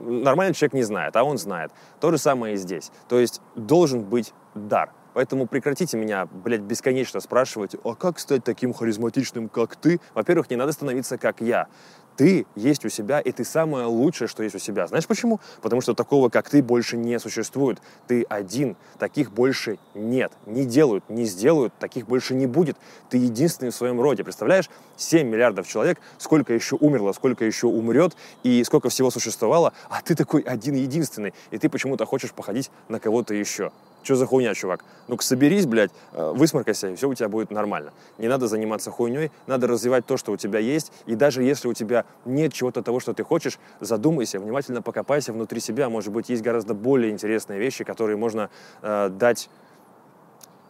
Нормальный 0.00 0.54
человек 0.54 0.72
не 0.72 0.82
знает, 0.82 1.14
а 1.14 1.22
он 1.22 1.36
знает. 1.36 1.70
То 2.00 2.10
же 2.10 2.16
самое 2.16 2.54
и 2.54 2.56
здесь. 2.56 2.90
То 3.08 3.18
есть 3.18 3.42
должен 3.56 4.04
быть 4.04 4.32
дар. 4.54 4.90
Поэтому 5.16 5.46
прекратите 5.46 5.96
меня, 5.96 6.26
блядь, 6.26 6.60
бесконечно 6.60 7.20
спрашивать, 7.20 7.74
а 7.84 7.94
как 7.94 8.18
стать 8.18 8.44
таким 8.44 8.74
харизматичным, 8.74 9.48
как 9.48 9.74
ты? 9.74 9.98
Во-первых, 10.14 10.50
не 10.50 10.56
надо 10.56 10.72
становиться, 10.72 11.16
как 11.16 11.40
я. 11.40 11.68
Ты 12.16 12.46
есть 12.54 12.84
у 12.84 12.88
себя, 12.88 13.20
и 13.20 13.30
ты 13.30 13.44
самое 13.44 13.86
лучшее, 13.86 14.28
что 14.28 14.42
есть 14.42 14.54
у 14.54 14.58
себя. 14.58 14.86
Знаешь 14.86 15.06
почему? 15.06 15.40
Потому 15.60 15.82
что 15.82 15.94
такого, 15.94 16.28
как 16.28 16.48
ты, 16.48 16.62
больше 16.62 16.96
не 16.96 17.18
существует. 17.18 17.78
Ты 18.06 18.24
один, 18.28 18.76
таких 18.98 19.32
больше 19.32 19.78
нет. 19.94 20.32
Не 20.46 20.64
делают, 20.64 21.08
не 21.10 21.26
сделают, 21.26 21.74
таких 21.78 22.06
больше 22.06 22.34
не 22.34 22.46
будет. 22.46 22.76
Ты 23.10 23.18
единственный 23.18 23.70
в 23.70 23.74
своем 23.74 24.00
роде. 24.00 24.24
Представляешь? 24.24 24.70
7 24.96 25.28
миллиардов 25.28 25.68
человек, 25.68 25.98
сколько 26.18 26.54
еще 26.54 26.76
умерло, 26.76 27.12
сколько 27.12 27.44
еще 27.44 27.66
умрет, 27.66 28.16
и 28.42 28.64
сколько 28.64 28.88
всего 28.88 29.10
существовало, 29.10 29.72
а 29.90 30.00
ты 30.00 30.14
такой 30.14 30.40
один-единственный, 30.40 31.34
и 31.50 31.58
ты 31.58 31.68
почему-то 31.68 32.06
хочешь 32.06 32.32
походить 32.32 32.70
на 32.88 32.98
кого-то 32.98 33.34
еще. 33.34 33.72
Что 34.06 34.14
за 34.14 34.24
хуйня, 34.24 34.54
чувак? 34.54 34.84
Ну-ка 35.08 35.24
соберись, 35.24 35.66
блядь, 35.66 35.90
э, 36.12 36.30
высморкайся, 36.32 36.90
и 36.90 36.94
все 36.94 37.08
у 37.08 37.14
тебя 37.14 37.28
будет 37.28 37.50
нормально. 37.50 37.92
Не 38.18 38.28
надо 38.28 38.46
заниматься 38.46 38.92
хуйней, 38.92 39.32
надо 39.48 39.66
развивать 39.66 40.06
то, 40.06 40.16
что 40.16 40.30
у 40.30 40.36
тебя 40.36 40.60
есть. 40.60 40.92
И 41.06 41.16
даже 41.16 41.42
если 41.42 41.66
у 41.66 41.72
тебя 41.72 42.04
нет 42.24 42.52
чего-то 42.52 42.84
того, 42.84 43.00
что 43.00 43.14
ты 43.14 43.24
хочешь, 43.24 43.58
задумайся, 43.80 44.38
внимательно 44.38 44.80
покопайся 44.80 45.32
внутри 45.32 45.58
себя. 45.58 45.88
Может 45.88 46.12
быть, 46.12 46.28
есть 46.28 46.40
гораздо 46.40 46.72
более 46.72 47.10
интересные 47.10 47.58
вещи, 47.58 47.82
которые 47.82 48.16
можно 48.16 48.48
э, 48.80 49.08
дать 49.08 49.50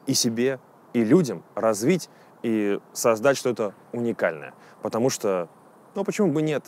и 0.07 0.15
себе, 0.15 0.59
и 0.95 1.05
людям, 1.05 1.43
развить 1.55 2.09
и 2.43 2.81
создать 2.95 3.37
что-то 3.37 3.75
уникальное. 3.93 4.55
Потому 4.81 5.11
что, 5.11 5.51
ну 5.95 6.05
почему 6.05 6.33
бы 6.33 6.41
нет? 6.41 6.65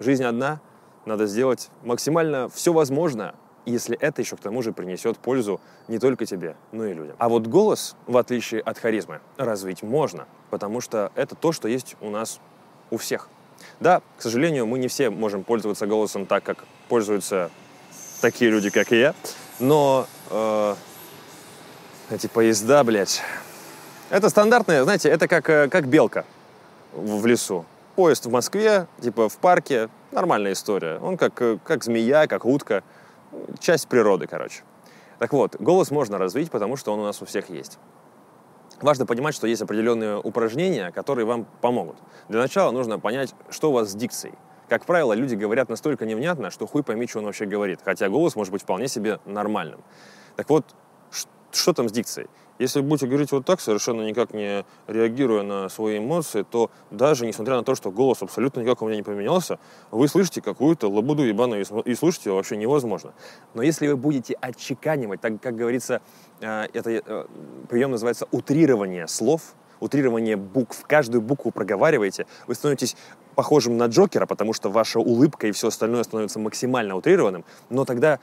Жизнь 0.00 0.24
одна, 0.24 0.60
надо 1.06 1.26
сделать 1.26 1.70
максимально 1.84 2.48
все 2.48 2.72
возможное, 2.72 3.36
если 3.68 3.96
это 3.98 4.22
еще 4.22 4.36
к 4.36 4.40
тому 4.40 4.62
же 4.62 4.72
принесет 4.72 5.18
пользу 5.18 5.60
не 5.88 5.98
только 5.98 6.26
тебе, 6.26 6.56
но 6.72 6.86
и 6.86 6.94
людям. 6.94 7.16
А 7.18 7.28
вот 7.28 7.46
голос, 7.46 7.96
в 8.06 8.16
отличие 8.16 8.60
от 8.60 8.78
харизмы, 8.78 9.20
развить 9.36 9.82
можно, 9.82 10.26
потому 10.50 10.80
что 10.80 11.12
это 11.14 11.34
то, 11.34 11.52
что 11.52 11.68
есть 11.68 11.96
у 12.00 12.10
нас 12.10 12.40
у 12.90 12.96
всех. 12.96 13.28
Да, 13.80 14.02
к 14.16 14.22
сожалению, 14.22 14.66
мы 14.66 14.78
не 14.78 14.88
все 14.88 15.10
можем 15.10 15.44
пользоваться 15.44 15.86
голосом 15.86 16.26
так, 16.26 16.44
как 16.44 16.64
пользуются 16.88 17.50
такие 18.20 18.50
люди, 18.50 18.70
как 18.70 18.92
и 18.92 18.98
я, 18.98 19.14
но 19.58 20.06
э, 20.30 20.74
эти 22.10 22.26
поезда, 22.26 22.84
блядь, 22.84 23.22
это 24.10 24.28
стандартное, 24.28 24.84
знаете, 24.84 25.08
это 25.08 25.28
как, 25.28 25.48
э, 25.50 25.68
как 25.68 25.86
белка 25.86 26.24
в, 26.92 27.26
лесу. 27.26 27.64
Поезд 27.96 28.26
в 28.26 28.30
Москве, 28.30 28.86
типа 29.00 29.28
в 29.28 29.36
парке, 29.38 29.88
нормальная 30.12 30.52
история. 30.52 30.98
Он 30.98 31.16
как, 31.16 31.40
э, 31.42 31.58
как 31.64 31.84
змея, 31.84 32.26
как 32.26 32.44
утка– 32.44 32.82
часть 33.60 33.88
природы, 33.88 34.26
короче. 34.26 34.62
Так 35.18 35.32
вот, 35.32 35.56
голос 35.56 35.90
можно 35.90 36.18
развить, 36.18 36.50
потому 36.50 36.76
что 36.76 36.92
он 36.92 37.00
у 37.00 37.04
нас 37.04 37.20
у 37.22 37.26
всех 37.26 37.50
есть. 37.50 37.78
Важно 38.80 39.06
понимать, 39.06 39.34
что 39.34 39.46
есть 39.48 39.60
определенные 39.60 40.18
упражнения, 40.18 40.92
которые 40.92 41.26
вам 41.26 41.46
помогут. 41.60 41.96
Для 42.28 42.40
начала 42.40 42.70
нужно 42.70 43.00
понять, 43.00 43.34
что 43.50 43.70
у 43.70 43.72
вас 43.72 43.90
с 43.90 43.94
дикцией. 43.94 44.34
Как 44.68 44.84
правило, 44.84 45.14
люди 45.14 45.34
говорят 45.34 45.68
настолько 45.68 46.06
невнятно, 46.06 46.50
что 46.50 46.66
хуй 46.66 46.82
пойми, 46.82 47.06
что 47.08 47.18
он 47.18 47.24
вообще 47.24 47.46
говорит. 47.46 47.80
Хотя 47.84 48.08
голос 48.08 48.36
может 48.36 48.52
быть 48.52 48.62
вполне 48.62 48.86
себе 48.86 49.18
нормальным. 49.24 49.82
Так 50.36 50.48
вот, 50.50 50.64
что 51.50 51.72
там 51.72 51.88
с 51.88 51.92
дикцией? 51.92 52.28
Если 52.58 52.80
будете 52.80 53.06
говорить 53.06 53.30
вот 53.32 53.44
так, 53.44 53.60
совершенно 53.60 54.02
никак 54.02 54.34
не 54.34 54.64
реагируя 54.86 55.42
на 55.42 55.68
свои 55.68 55.98
эмоции, 55.98 56.44
то 56.48 56.70
даже 56.90 57.26
несмотря 57.26 57.56
на 57.56 57.62
то, 57.62 57.74
что 57.74 57.90
голос 57.90 58.22
абсолютно 58.22 58.60
никак 58.60 58.82
у 58.82 58.86
меня 58.86 58.96
не 58.96 59.02
поменялся, 59.02 59.58
вы 59.90 60.08
слышите 60.08 60.40
какую-то 60.42 60.90
лабуду 60.90 61.24
ебаную 61.24 61.64
и 61.84 61.94
слушать 61.94 62.26
ее 62.26 62.32
вообще 62.32 62.56
невозможно. 62.56 63.12
Но 63.54 63.62
если 63.62 63.86
вы 63.86 63.96
будете 63.96 64.34
отчеканивать, 64.34 65.20
так 65.20 65.40
как 65.40 65.56
говорится, 65.56 66.00
э, 66.40 66.66
это 66.72 66.90
э, 66.90 67.26
прием 67.68 67.92
называется 67.92 68.26
утрирование 68.32 69.06
слов, 69.06 69.54
утрирование 69.80 70.36
букв, 70.36 70.84
каждую 70.86 71.22
букву 71.22 71.52
проговариваете, 71.52 72.26
вы 72.48 72.54
становитесь 72.54 72.96
похожим 73.36 73.76
на 73.76 73.86
Джокера, 73.86 74.26
потому 74.26 74.52
что 74.52 74.68
ваша 74.68 74.98
улыбка 74.98 75.46
и 75.46 75.52
все 75.52 75.68
остальное 75.68 76.02
становится 76.02 76.40
максимально 76.40 76.96
утрированным, 76.96 77.44
но 77.70 77.84
тогда 77.84 78.18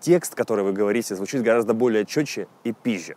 текст, 0.00 0.34
который 0.34 0.64
вы 0.64 0.72
говорите, 0.72 1.14
звучит 1.14 1.42
гораздо 1.42 1.72
более 1.72 2.04
четче 2.04 2.48
и 2.64 2.72
пизже. 2.72 3.16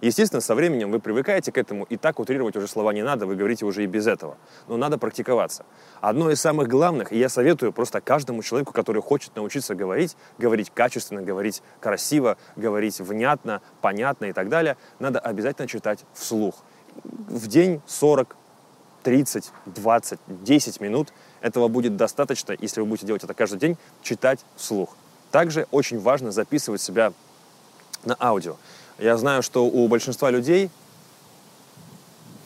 Естественно, 0.00 0.40
со 0.40 0.54
временем 0.54 0.90
вы 0.90 0.98
привыкаете 0.98 1.52
к 1.52 1.58
этому, 1.58 1.84
и 1.84 1.96
так 1.96 2.18
утрировать 2.20 2.56
уже 2.56 2.66
слова 2.68 2.92
не 2.92 3.02
надо, 3.02 3.26
вы 3.26 3.36
говорите 3.36 3.66
уже 3.66 3.84
и 3.84 3.86
без 3.86 4.06
этого. 4.06 4.38
Но 4.66 4.78
надо 4.78 4.96
практиковаться. 4.96 5.66
Одно 6.00 6.30
из 6.30 6.40
самых 6.40 6.68
главных, 6.68 7.12
и 7.12 7.18
я 7.18 7.28
советую 7.28 7.72
просто 7.72 8.00
каждому 8.00 8.42
человеку, 8.42 8.72
который 8.72 9.02
хочет 9.02 9.36
научиться 9.36 9.74
говорить, 9.74 10.16
говорить 10.38 10.70
качественно, 10.72 11.20
говорить 11.20 11.62
красиво, 11.80 12.38
говорить 12.56 12.98
внятно, 13.00 13.60
понятно 13.82 14.26
и 14.26 14.32
так 14.32 14.48
далее, 14.48 14.78
надо 14.98 15.18
обязательно 15.18 15.68
читать 15.68 16.04
вслух. 16.14 16.54
В 17.04 17.46
день 17.46 17.82
40, 17.86 18.36
30, 19.02 19.52
20, 19.66 20.20
10 20.28 20.80
минут 20.80 21.12
этого 21.42 21.68
будет 21.68 21.96
достаточно, 21.96 22.56
если 22.58 22.80
вы 22.80 22.86
будете 22.86 23.06
делать 23.06 23.24
это 23.24 23.34
каждый 23.34 23.58
день, 23.58 23.76
читать 24.02 24.40
вслух. 24.56 24.96
Также 25.30 25.66
очень 25.70 26.00
важно 26.00 26.32
записывать 26.32 26.80
себя 26.80 27.12
на 28.04 28.16
аудио. 28.18 28.56
Я 29.00 29.16
знаю, 29.16 29.42
что 29.42 29.64
у 29.64 29.88
большинства 29.88 30.30
людей... 30.30 30.70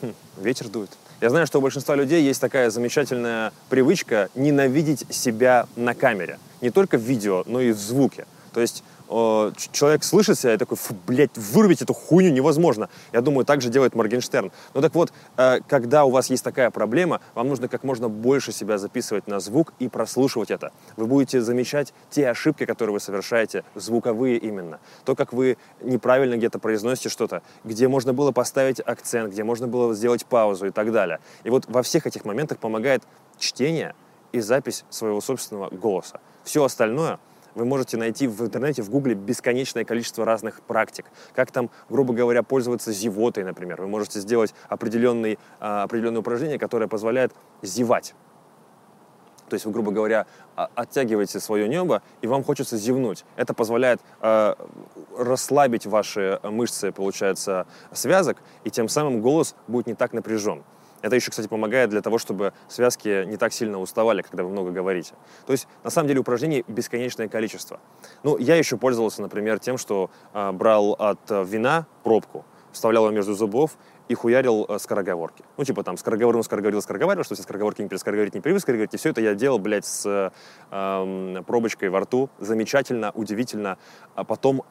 Хм, 0.01 0.15
ветер 0.39 0.69
дует. 0.69 0.91
Я 1.21 1.31
знаю, 1.31 1.47
что 1.49 1.59
у 1.59 1.63
большинства 1.63 1.97
людей 1.97 2.23
есть 2.23 2.41
такая 2.41 2.71
замечательная 2.71 3.53
привычка 3.71 4.31
ненавидеть 4.37 5.05
себя 5.11 5.67
на 5.75 5.95
камере. 5.95 6.39
Не 6.61 6.71
только 6.71 6.97
в 6.97 7.01
видео, 7.01 7.43
но 7.47 7.61
и 7.61 7.73
в 7.73 7.79
звуке. 7.79 8.27
То 8.53 8.61
есть 8.61 8.85
человек 9.73 10.03
слышит 10.03 10.39
себя 10.39 10.55
и 10.55 10.57
такой, 10.57 10.77
фу, 10.77 10.97
блядь, 11.07 11.37
вырубить 11.37 11.83
эту 11.83 11.95
хуйню 11.95 12.31
невозможно. 12.31 12.89
Я 13.13 13.21
думаю, 13.21 13.45
так 13.45 13.61
же 13.61 13.69
делает 13.69 13.95
Моргенштерн. 13.95 14.51
Ну 14.75 14.81
так 14.81 14.95
вот, 14.95 15.13
э, 15.37 15.61
когда 15.69 16.05
у 16.05 16.11
вас 16.11 16.31
есть 16.31 16.43
такая 16.43 16.71
проблема, 16.71 17.21
вам 17.35 17.49
нужно 17.49 17.69
как 17.69 17.85
можно 17.85 18.09
больше 18.09 18.51
себя 18.51 18.77
записывать 18.77 19.29
на 19.29 19.39
звук 19.39 19.73
и 19.79 19.89
прослушивать 19.89 20.51
это. 20.51 20.73
Вы 20.97 21.07
будете 21.07 21.41
замечать 21.41 21.95
те 22.11 22.29
ошибки, 22.29 22.67
которые 22.67 22.95
вы 22.95 23.01
совершаете, 23.01 23.65
звуковые 23.77 24.39
именно. 24.39 24.81
То, 25.05 25.15
как 25.15 25.33
вы 25.33 25.59
неправильно 25.81 26.37
где-то 26.37 26.59
произносите 26.59 27.09
что-то, 27.09 27.43
где 27.63 27.87
можно 27.87 28.13
было 28.13 28.33
поставить 28.33 28.81
акцент, 28.81 29.33
где 29.33 29.45
можно 29.45 29.69
было 29.69 29.95
сделать 29.95 30.27
паузу 30.27 30.67
и 30.67 30.71
так 30.71 30.91
далее. 30.91 31.21
И 31.45 31.51
вот 31.51 31.67
во 31.69 31.83
всех 31.83 32.07
этих 32.07 32.25
моментах 32.25 32.59
помогает 32.59 33.03
чтение 33.39 33.95
и 34.33 34.41
запись 34.41 34.85
своего 34.91 35.21
собственного 35.21 35.69
голоса. 35.71 36.21
Все 36.43 36.65
остальное— 36.65 37.21
вы 37.55 37.65
можете 37.65 37.97
найти 37.97 38.27
в 38.27 38.41
интернете, 38.43 38.83
в 38.83 38.91
гугле 38.91 39.15
бесконечное 39.15 39.85
количество 39.85 40.25
разных 40.25 40.63
практик. 40.63 41.07
Как 41.35 41.51
там, 41.51 41.71
грубо 41.89 42.15
говоря, 42.15 42.43
пользоваться 42.43 42.93
зевотой, 42.93 43.45
например. 43.45 43.81
Вы 43.81 43.89
можете 43.89 44.21
сделать 44.21 44.55
определенный, 44.69 45.39
а, 45.61 45.83
определенное 45.85 46.21
упражнение, 46.21 46.59
которое 46.59 46.89
позволяет 46.89 47.33
зевать. 47.63 48.15
То 49.49 49.55
есть 49.55 49.67
вы, 49.67 49.73
грубо 49.73 49.93
говоря, 49.93 50.27
оттягиваете 50.57 51.39
свое 51.39 51.69
небо, 51.69 52.03
и 52.23 52.27
вам 52.27 52.43
хочется 52.43 52.79
зевнуть. 52.79 53.25
Это 53.37 53.53
позволяет 53.53 54.01
э, 54.23 54.55
расслабить 55.19 55.87
ваши 55.87 56.41
мышцы, 56.43 56.93
получается, 56.93 57.67
связок, 57.93 58.39
и 58.65 58.71
тем 58.71 58.89
самым 58.89 59.21
голос 59.21 59.55
будет 59.69 59.87
не 59.87 59.95
так 59.95 60.15
напряжен. 60.15 60.65
Это 61.05 61.17
еще, 61.17 61.31
кстати, 61.31 61.49
помогает 61.49 61.91
для 61.91 62.01
того, 62.01 62.17
чтобы 62.17 62.55
связки 62.67 63.27
не 63.27 63.37
так 63.37 63.53
сильно 63.53 63.79
уставали, 63.79 64.23
когда 64.23 64.43
вы 64.43 64.49
много 64.49 64.71
говорите. 64.71 65.13
То 65.47 65.53
есть, 65.53 65.69
на 65.83 65.91
самом 65.91 66.09
деле, 66.09 66.21
упражнений 66.21 66.65
бесконечное 66.67 67.29
количество. 67.29 67.79
Ну, 68.23 68.39
я 68.39 68.57
еще 68.57 68.79
пользовался, 68.79 69.21
например, 69.21 69.59
тем, 69.59 69.77
что 69.77 70.11
э, 70.33 70.53
брал 70.53 70.97
от 70.99 71.31
э, 71.31 71.45
вина 71.45 71.87
пробку, 72.05 72.47
вставлял 72.73 73.07
ее 73.07 73.15
между 73.15 73.35
зубов 73.35 73.77
и 74.09 74.15
хуярил 74.15 74.65
э, 74.67 74.79
скороговорки. 74.79 75.45
Ну, 75.59 75.65
типа 75.65 75.83
там 75.83 75.99
скороговорил, 75.99 76.43
скороговорил, 76.43 76.81
скороговорил, 76.81 77.23
что 77.23 77.35
все 77.35 77.43
скороговорки 77.43 77.83
не 77.83 77.89
перескороговорить, 77.89 78.33
не 78.33 78.41
перескороговорить. 78.41 78.95
И 78.95 78.97
все 78.97 79.11
это 79.11 79.21
я 79.21 79.35
делал, 79.35 79.59
блядь, 79.59 79.85
с 79.85 80.33
э, 80.71 81.43
пробочкой 81.47 81.91
во 81.91 82.01
рту. 82.01 82.31
Замечательно, 82.39 83.11
удивительно. 83.11 83.77
А 84.15 84.25
потом 84.25 84.63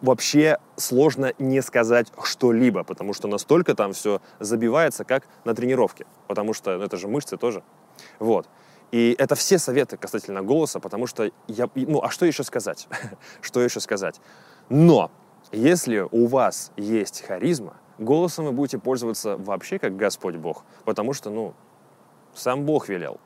вообще 0.00 0.58
сложно 0.76 1.32
не 1.38 1.60
сказать 1.62 2.08
что-либо, 2.22 2.84
потому 2.84 3.12
что 3.12 3.28
настолько 3.28 3.74
там 3.74 3.92
все 3.92 4.20
забивается, 4.38 5.04
как 5.04 5.26
на 5.44 5.54
тренировке, 5.54 6.06
потому 6.26 6.54
что 6.54 6.76
ну, 6.76 6.84
это 6.84 6.96
же 6.96 7.08
мышцы 7.08 7.36
тоже. 7.36 7.62
Вот. 8.18 8.48
И 8.92 9.14
это 9.18 9.34
все 9.34 9.58
советы 9.58 9.96
касательно 9.96 10.42
голоса, 10.42 10.80
потому 10.80 11.06
что 11.06 11.30
я... 11.46 11.68
Ну, 11.74 12.02
а 12.02 12.10
что 12.10 12.26
еще 12.26 12.42
сказать? 12.42 12.88
что 13.40 13.60
еще 13.60 13.80
сказать? 13.80 14.20
Но 14.68 15.10
если 15.52 16.06
у 16.10 16.26
вас 16.26 16.72
есть 16.76 17.22
харизма, 17.22 17.76
голосом 17.98 18.46
вы 18.46 18.52
будете 18.52 18.78
пользоваться 18.78 19.36
вообще 19.36 19.78
как 19.78 19.96
Господь 19.96 20.36
Бог, 20.36 20.64
потому 20.84 21.12
что, 21.12 21.30
ну, 21.30 21.54
сам 22.34 22.64
Бог 22.64 22.88
велел. 22.88 23.20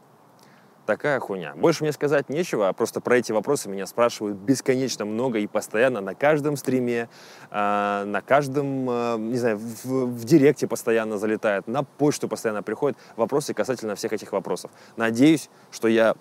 Такая 0.84 1.20
хуйня. 1.20 1.54
Больше 1.56 1.84
мне 1.84 1.92
сказать 1.92 2.28
нечего, 2.28 2.68
а 2.68 2.72
просто 2.72 3.00
про 3.00 3.16
эти 3.16 3.32
вопросы 3.32 3.68
меня 3.68 3.86
спрашивают 3.86 4.36
бесконечно 4.36 5.04
много 5.04 5.38
и 5.38 5.46
постоянно 5.46 6.00
на 6.00 6.14
каждом 6.14 6.56
стриме, 6.56 7.08
э, 7.50 8.04
на 8.06 8.20
каждом, 8.20 8.88
э, 8.88 9.16
не 9.18 9.36
знаю, 9.36 9.58
в, 9.58 9.84
в 9.84 10.24
директе 10.24 10.66
постоянно 10.66 11.18
залетает, 11.18 11.66
на 11.66 11.82
почту 11.82 12.28
постоянно 12.28 12.62
приходят 12.62 12.96
вопросы 13.16 13.54
касательно 13.54 13.94
всех 13.94 14.12
этих 14.12 14.32
вопросов. 14.32 14.70
Надеюсь, 14.96 15.50
что 15.70 15.88
я 15.88 16.14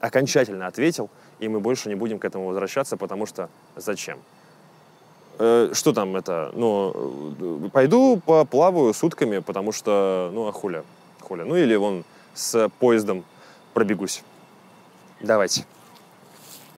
окончательно 0.00 0.66
ответил, 0.66 1.10
и 1.38 1.48
мы 1.48 1.60
больше 1.60 1.88
не 1.88 1.94
будем 1.94 2.18
к 2.18 2.24
этому 2.24 2.46
возвращаться, 2.46 2.96
потому 2.96 3.26
что 3.26 3.48
зачем? 3.76 4.18
Э, 5.38 5.70
что 5.72 5.92
там 5.92 6.16
это? 6.16 6.50
Ну, 6.54 7.64
э, 7.64 7.68
пойду 7.70 8.20
поплаваю 8.24 8.92
сутками, 8.92 9.38
потому 9.38 9.72
что, 9.72 10.30
ну, 10.34 10.46
а 10.46 10.52
хуля, 10.52 10.84
хуля. 11.20 11.44
Ну, 11.44 11.56
или 11.56 11.74
вон 11.76 12.04
с 12.34 12.68
поездом 12.78 13.24
пробегусь. 13.80 14.22
Давайте. 15.20 15.64